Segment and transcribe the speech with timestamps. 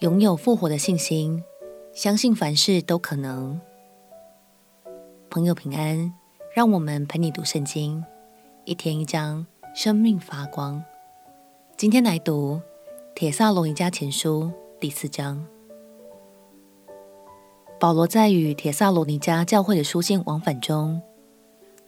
[0.00, 1.42] 拥有复活的信心，
[1.94, 3.58] 相信凡事都可能。
[5.30, 6.12] 朋友平安，
[6.54, 8.04] 让我们陪你读圣经，
[8.66, 10.84] 一天一章，生命发光。
[11.78, 12.56] 今天来读
[13.14, 15.42] 《铁萨罗尼迦前书》第四章。
[17.80, 21.00] 保罗在与铁萨罗尼迦教会的书信往返中，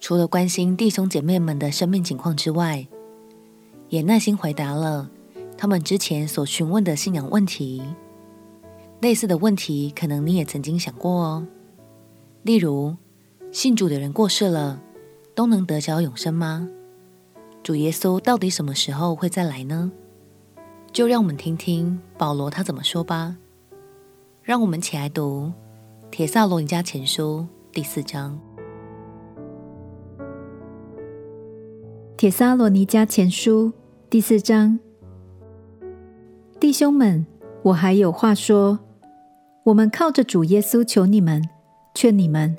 [0.01, 2.89] 除了关心弟兄姐妹们的生命情况之外，
[3.91, 5.11] 也耐心回答了
[5.59, 7.83] 他们之前所询问的信仰问题。
[9.01, 11.47] 类似的问题，可能你也曾经想过哦。
[12.43, 12.97] 例如，
[13.51, 14.81] 信主的人过世了，
[15.35, 16.69] 都能得着永生吗？
[17.63, 19.91] 主耶稣到底什么时候会再来呢？
[20.93, 23.37] 就让我们听听保罗他怎么说吧。
[24.43, 25.53] 让我们起来读
[26.11, 28.39] 《铁萨罗尼迦前书》第四章。
[32.17, 33.67] 《铁萨罗尼迦前书》
[34.09, 34.81] 第四章，
[36.69, 37.25] 弟兄们，
[37.63, 38.79] 我还有话说。
[39.63, 41.43] 我们靠着主耶稣求你们，
[41.95, 42.59] 劝你们：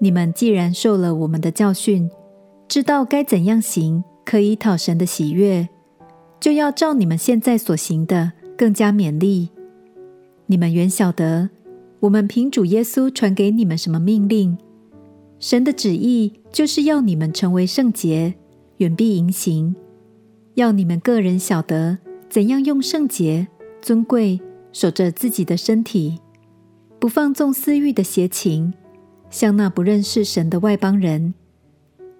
[0.00, 2.10] 你们既然受了我们的教训，
[2.66, 5.68] 知道该怎样行，可以讨神的喜悦，
[6.40, 9.50] 就要照你们现在所行的更加勉励。
[10.46, 11.50] 你们原晓得，
[12.00, 14.56] 我们凭主耶稣传给你们什么命令？
[15.38, 18.32] 神的旨意就是要你们成为圣洁。
[18.78, 19.76] 远避淫行，
[20.54, 21.98] 要你们个人晓得
[22.28, 23.46] 怎样用圣洁、
[23.80, 24.40] 尊贵
[24.72, 26.20] 守着自己的身体，
[26.98, 28.74] 不放纵私欲的邪情，
[29.30, 31.34] 像那不认识神的外邦人。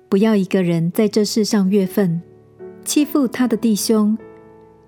[0.09, 2.23] 不要一个人在这世上怨愤，
[2.85, 4.17] 欺负他的弟兄，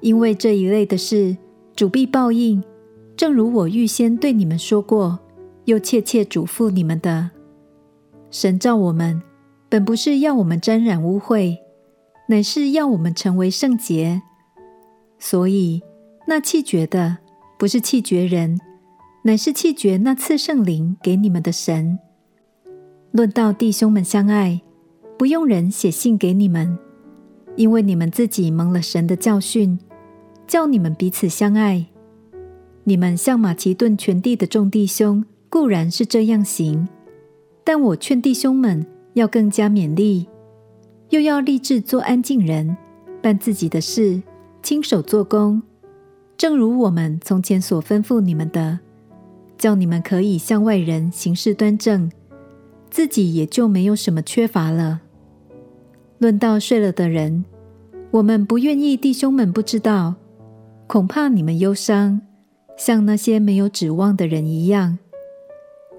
[0.01, 1.37] 因为这一类的事，
[1.75, 2.63] 主必报应。
[3.17, 5.19] 正如我预先对你们说过，
[5.65, 7.31] 又切切嘱咐你们的。
[8.31, 9.23] 神召我们。
[9.71, 11.59] 本不是要我们沾染污秽，
[12.31, 14.23] 乃是要我们成为圣洁。
[15.19, 15.83] 所以
[16.27, 17.19] 那气绝的，
[17.59, 18.59] 不是气绝人，
[19.23, 21.99] 乃是气绝那赐圣灵给你们的神。
[23.13, 24.61] 论到弟兄们相爱，
[25.19, 26.79] 不用人写信给你们，
[27.57, 29.79] 因为你们自己蒙了神的教训，
[30.47, 31.87] 叫你们彼此相爱。
[32.85, 36.89] 你们像马其顿全地的众弟兄固然是这样行，
[37.65, 38.87] 但我劝弟兄们。
[39.15, 40.29] 要更加勉励，
[41.09, 42.77] 又要立志做安静人，
[43.21, 44.23] 办自己的事，
[44.63, 45.63] 亲手做工，
[46.37, 48.81] 正如我们从前所吩咐你们的，
[49.57, 52.11] 叫你们可以向外人行事端正，
[52.91, 55.01] 自己也就没有什么缺乏了。
[56.19, 57.45] 论到睡了的人，
[58.11, 60.15] 我们不愿意弟兄们不知道，
[60.87, 62.21] 恐怕你们忧伤，
[62.77, 64.99] 像那些没有指望的人一样。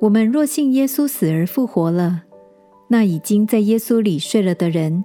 [0.02, 2.24] 我们若信耶稣死而复活了。
[2.92, 5.04] 那已经在耶稣里睡了的人，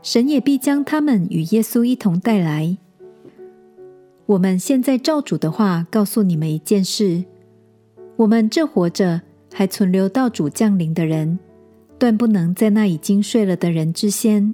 [0.00, 2.78] 神也必将他们与耶稣一同带来。
[4.26, 7.24] 我们现在照主的话告诉你们一件事：
[8.16, 9.22] 我们这活着
[9.54, 11.38] 还存留到主降临的人，
[11.96, 14.52] 断不能在那已经睡了的人之先，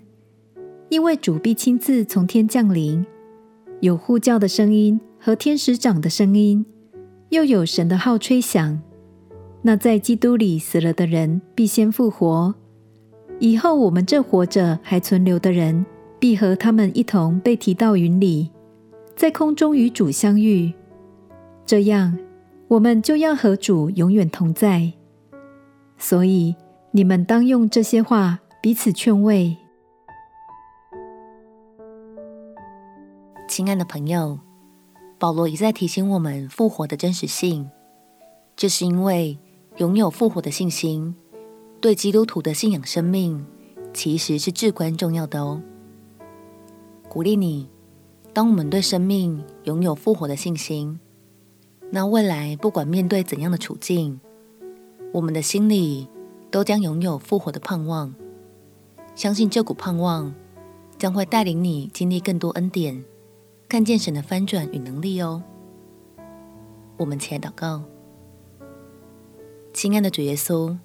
[0.91, 3.07] 因为主必亲自从天降临，
[3.81, 6.67] 有呼叫的声音和天使长的声音，
[7.31, 8.79] 又有神的号吹响。
[9.63, 12.55] 那在基督里死了的人必先复活。
[13.39, 15.87] 以后，我们这活着还存留的人，
[16.19, 18.51] 必和他们一同被提到云里，
[19.15, 20.73] 在空中与主相遇。
[21.65, 22.19] 这样，
[22.69, 24.93] 我们就要和主永远同在。
[25.97, 26.57] 所以，
[26.91, 29.57] 你们当用这些话彼此劝慰。
[33.49, 34.39] 亲爱的朋友，
[35.19, 37.71] 保罗一再提醒我们复活的真实性，
[38.57, 39.39] 这是因为
[39.77, 41.15] 拥有复活的信心。
[41.81, 43.45] 对基督徒的信仰生命，
[43.93, 45.61] 其实是至关重要的哦。
[47.09, 47.69] 鼓励你，
[48.35, 50.99] 当我们对生命拥有复活的信心，
[51.91, 54.19] 那未来不管面对怎样的处境，
[55.13, 56.09] 我们的心里
[56.51, 58.15] 都将拥有复活的盼望。
[59.15, 60.35] 相信这股盼望
[60.97, 63.05] 将会带领你经历更多恩典，
[63.69, 65.43] 看见神的翻转与能力哦。
[66.97, 67.83] 我们起来祷告，
[69.75, 70.77] 亲爱的主耶稣。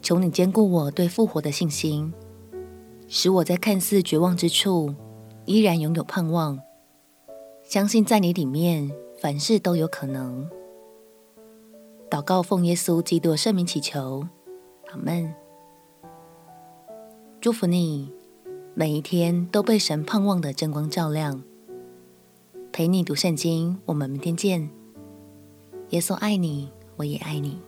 [0.00, 2.12] 求你坚固我对复活的信心，
[3.06, 4.92] 使我在看似绝望之处，
[5.44, 6.60] 依然拥有盼望，
[7.62, 8.90] 相信在你里面
[9.20, 10.48] 凡事都有可能。
[12.08, 14.26] 祷告奉耶稣基督圣名祈求，
[14.90, 15.34] 阿门。
[17.40, 18.12] 祝福你，
[18.74, 21.42] 每一天都被神盼望的真光照亮。
[22.70, 24.70] 陪你读圣经，我们明天见。
[25.88, 27.58] 耶稣爱你，我也爱你。